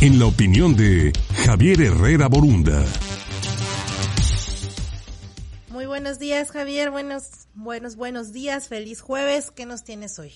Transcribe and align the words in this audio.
en 0.00 0.18
la 0.20 0.26
opinión 0.26 0.76
de 0.76 1.12
Javier 1.44 1.80
Herrera 1.82 2.28
Borunda. 2.28 2.84
Muy 5.70 5.86
buenos 5.86 6.20
días, 6.20 6.52
Javier. 6.52 6.90
Buenos, 6.90 7.48
buenos, 7.54 7.96
buenos 7.96 8.32
días. 8.32 8.68
Feliz 8.68 9.00
jueves. 9.00 9.50
¿Qué 9.50 9.66
nos 9.66 9.82
tienes 9.82 10.18
hoy? 10.18 10.32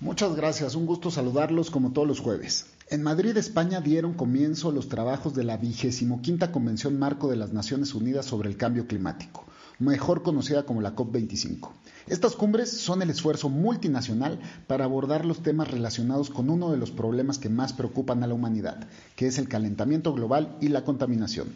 Muchas 0.00 0.34
gracias. 0.34 0.74
Un 0.74 0.86
gusto 0.86 1.10
saludarlos 1.10 1.70
como 1.70 1.92
todos 1.92 2.08
los 2.08 2.20
jueves. 2.20 2.66
En 2.90 3.02
Madrid, 3.02 3.36
España, 3.36 3.80
dieron 3.80 4.14
comienzo 4.14 4.72
los 4.72 4.88
trabajos 4.88 5.34
de 5.34 5.44
la 5.44 5.56
vigésimo 5.56 6.20
quinta 6.20 6.50
Convención 6.50 6.98
Marco 6.98 7.28
de 7.28 7.36
las 7.36 7.52
Naciones 7.52 7.94
Unidas 7.94 8.26
sobre 8.26 8.48
el 8.48 8.56
Cambio 8.56 8.86
Climático, 8.86 9.44
mejor 9.78 10.22
conocida 10.22 10.64
como 10.64 10.80
la 10.80 10.94
COP25. 10.94 11.70
Estas 12.08 12.36
cumbres 12.36 12.70
son 12.70 13.02
el 13.02 13.10
esfuerzo 13.10 13.50
multinacional 13.50 14.40
para 14.66 14.84
abordar 14.84 15.26
los 15.26 15.42
temas 15.42 15.70
relacionados 15.70 16.30
con 16.30 16.48
uno 16.48 16.70
de 16.70 16.78
los 16.78 16.90
problemas 16.90 17.38
que 17.38 17.50
más 17.50 17.74
preocupan 17.74 18.22
a 18.22 18.26
la 18.26 18.34
humanidad, 18.34 18.88
que 19.14 19.26
es 19.26 19.38
el 19.38 19.48
calentamiento 19.48 20.14
global 20.14 20.56
y 20.60 20.68
la 20.68 20.84
contaminación. 20.84 21.48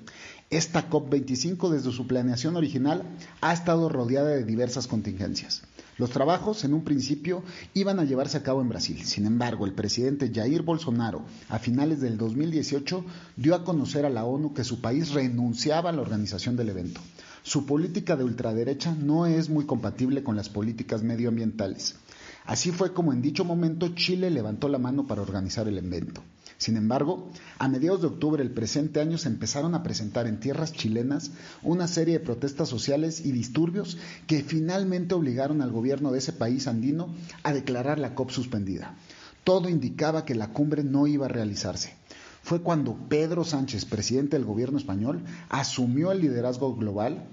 Esta 0.51 0.91
COP25 0.91 1.71
desde 1.71 1.91
su 1.93 2.07
planeación 2.07 2.57
original 2.57 3.03
ha 3.41 3.55
estado 3.55 3.89
rodeada 3.89 4.29
de 4.29 4.45
diversas 4.45 4.87
contingencias. 4.87 5.63
Los 5.97 6.11
trabajos 6.11 6.65
en 6.65 6.75
un 6.75 6.85
principio 6.85 7.43
iban 7.73 7.99
a 7.99 8.05
llevarse 8.05 8.37
a 8.37 8.43
cabo 8.43 8.61
en 8.61 8.69
Brasil. 8.69 9.03
Sin 9.05 9.25
embargo, 9.25 9.65
el 9.65 9.73
presidente 9.73 10.31
Jair 10.35 10.63
Bolsonaro 10.63 11.23
a 11.49 11.59
finales 11.59 12.01
del 12.01 12.19
2018 12.19 13.05
dio 13.37 13.55
a 13.55 13.65
conocer 13.65 14.05
a 14.05 14.11
la 14.11 14.25
ONU 14.25 14.53
que 14.53 14.65
su 14.65 14.81
país 14.81 15.13
renunciaba 15.13 15.89
a 15.89 15.93
la 15.93 16.03
organización 16.03 16.57
del 16.57 16.69
evento. 16.69 17.01
Su 17.45 17.67
política 17.67 18.17
de 18.17 18.23
ultraderecha 18.23 18.95
no 18.95 19.27
es 19.27 19.51
muy 19.51 19.67
compatible 19.67 20.23
con 20.23 20.37
las 20.37 20.49
políticas 20.49 21.03
medioambientales. 21.03 21.97
Así 22.45 22.71
fue 22.71 22.93
como 22.93 23.13
en 23.13 23.21
dicho 23.21 23.45
momento 23.45 23.95
Chile 23.95 24.31
levantó 24.31 24.69
la 24.69 24.79
mano 24.79 25.07
para 25.07 25.23
organizar 25.23 25.67
el 25.67 25.79
evento. 25.79 26.23
Sin 26.59 26.77
embargo, 26.77 27.29
a 27.59 27.67
mediados 27.67 28.01
de 28.01 28.07
octubre 28.07 28.41
del 28.41 28.53
presente 28.53 29.01
año 29.01 29.19
se 29.19 29.29
empezaron 29.29 29.75
a 29.75 29.83
presentar 29.83 30.29
en 30.29 30.39
tierras 30.39 30.73
chilenas 30.73 31.33
una 31.65 31.89
serie 31.89 32.21
de 32.21 32.25
protestas 32.25 32.69
sociales 32.69 33.27
y 33.27 33.33
disturbios 33.33 33.99
que 34.29 34.45
finalmente 34.45 35.17
obligaron 35.17 35.61
al 35.63 35.73
gobierno 35.73 36.13
de 36.13 36.19
ese 36.19 36.33
país 36.33 36.69
andino 36.69 37.13
a 37.43 37.53
declarar 37.53 37.99
la 37.99 38.15
COP 38.15 38.31
suspendida. 38.31 38.95
Todo 39.43 39.69
indicaba 39.69 40.25
que 40.25 40.37
la 40.37 40.53
cumbre 40.53 40.85
no 40.85 41.09
iba 41.09 41.27
a 41.27 41.29
realizarse. 41.29 41.97
Fue 42.43 42.61
cuando 42.61 42.97
Pedro 43.09 43.45
Sánchez, 43.45 43.85
presidente 43.85 44.37
del 44.37 44.45
gobierno 44.45 44.77
español, 44.77 45.23
asumió 45.49 46.11
el 46.11 46.21
liderazgo 46.21 46.75
global 46.75 47.29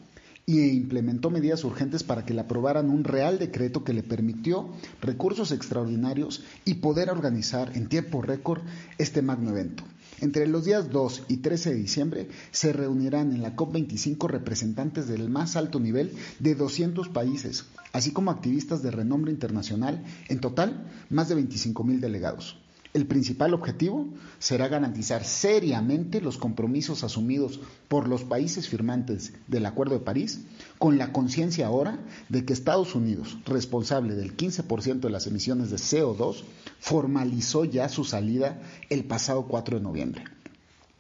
y 0.46 0.68
implementó 0.70 1.30
medidas 1.30 1.64
urgentes 1.64 2.04
para 2.04 2.26
que 2.26 2.34
le 2.34 2.42
aprobaran 2.42 2.90
un 2.90 3.04
real 3.04 3.38
decreto 3.38 3.84
que 3.84 3.94
le 3.94 4.04
permitió 4.04 4.70
recursos 5.02 5.52
extraordinarios 5.52 6.44
y 6.66 6.76
poder 6.76 7.10
organizar 7.10 7.76
en 7.76 7.88
tiempo 7.88 8.22
récord 8.22 8.62
este 8.98 9.22
magno 9.22 9.52
evento. 9.52 9.84
Entre 10.22 10.48
los 10.48 10.66
días 10.66 10.92
2 10.92 11.23
y 11.28 11.38
13 11.38 11.70
de 11.70 11.76
diciembre 11.76 12.30
se 12.52 12.73
reunirán 12.73 13.32
en 13.32 13.42
la 13.42 13.56
COP25 13.56 14.28
representantes 14.28 15.08
del 15.08 15.30
más 15.30 15.56
alto 15.56 15.80
nivel 15.80 16.14
de 16.40 16.56
200 16.56 17.10
países, 17.10 17.66
así 17.94 18.12
como 18.12 18.32
activistas 18.32 18.84
de 18.84 18.92
renombre 18.92 19.32
internacional, 19.32 20.04
en 20.28 20.40
total 20.40 20.90
más 21.10 21.30
de 21.30 21.36
25 21.36 21.84
mil 21.84 22.02
delegados. 22.02 22.58
El 22.92 23.06
principal 23.06 23.54
objetivo 23.54 24.08
será 24.40 24.68
garantizar 24.68 25.23
seriamente 25.23 26.22
los 26.22 26.38
compromisos 26.38 27.04
asumidos 27.04 27.59
por 27.88 28.08
los 28.08 28.23
países 28.23 28.68
firmantes 28.68 29.34
del 29.48 29.68
Acuerdo 29.68 29.94
de 29.94 30.04
París, 30.04 30.42
con 30.80 30.98
la 30.98 31.14
conciencia 31.14 31.67
ahora 31.67 32.00
de 32.30 32.45
que 32.45 32.54
Estados 32.54 32.95
Unidos, 32.95 33.38
responsable 33.45 34.16
del 34.16 34.36
15% 34.36 35.02
de 35.02 35.10
las 35.12 35.28
emisiones 35.28 35.70
de 35.70 35.78
CO2, 35.78 36.44
formalizó 36.80 37.64
ya 37.64 37.90
su 37.90 38.06
salida 38.06 38.60
el 38.90 39.04
pasado 39.04 39.45
4 39.45 39.78
de 39.78 39.84
noviembre. 39.84 40.23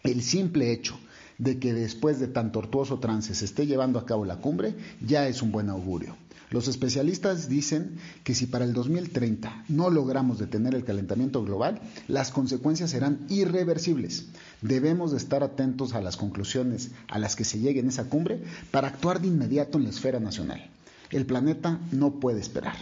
El 0.03 0.21
simple 0.21 0.71
hecho 0.71 0.99
de 1.39 1.57
que 1.57 1.73
después 1.73 2.19
de 2.19 2.27
tan 2.27 2.51
tortuoso 2.51 2.99
trance 2.99 3.33
se 3.33 3.45
esté 3.45 3.65
llevando 3.65 3.97
a 3.97 4.05
cabo 4.05 4.25
la 4.25 4.37
cumbre 4.37 4.75
ya 5.01 5.27
es 5.27 5.41
un 5.41 5.51
buen 5.51 5.69
augurio. 5.69 6.15
Los 6.49 6.67
especialistas 6.67 7.47
dicen 7.47 7.97
que 8.23 8.33
si 8.33 8.47
para 8.47 8.65
el 8.65 8.73
2030 8.73 9.65
no 9.67 9.89
logramos 9.89 10.39
detener 10.39 10.73
el 10.73 10.83
calentamiento 10.83 11.43
global, 11.43 11.79
las 12.07 12.31
consecuencias 12.31 12.89
serán 12.89 13.25
irreversibles. 13.29 14.25
Debemos 14.61 15.11
de 15.11 15.17
estar 15.17 15.43
atentos 15.43 15.93
a 15.93 16.01
las 16.01 16.17
conclusiones 16.17 16.91
a 17.07 17.19
las 17.19 17.35
que 17.35 17.45
se 17.45 17.59
llegue 17.59 17.81
en 17.81 17.89
esa 17.89 18.05
cumbre 18.05 18.41
para 18.71 18.87
actuar 18.87 19.21
de 19.21 19.27
inmediato 19.27 19.77
en 19.77 19.83
la 19.83 19.91
esfera 19.91 20.19
nacional. 20.19 20.69
El 21.11 21.25
planeta 21.25 21.79
no 21.91 22.19
puede 22.19 22.39
esperar. 22.39 22.75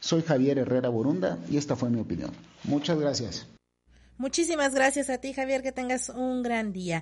Soy 0.00 0.22
Javier 0.22 0.58
Herrera 0.58 0.88
Borunda 0.88 1.38
y 1.48 1.58
esta 1.58 1.76
fue 1.76 1.90
mi 1.90 2.00
opinión. 2.00 2.32
Muchas 2.64 2.98
gracias. 2.98 3.46
Muchísimas 4.18 4.74
gracias 4.74 5.10
a 5.10 5.18
ti, 5.18 5.32
Javier, 5.32 5.62
que 5.62 5.72
tengas 5.72 6.08
un 6.08 6.42
gran 6.42 6.72
día. 6.72 7.00